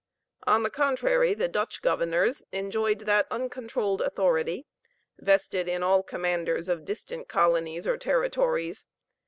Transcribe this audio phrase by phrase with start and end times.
[0.47, 4.65] On the contrary, the Dutch governors enjoyed that uncontrolled authority,
[5.19, 8.87] vested in all commanders of distant colonies or territories.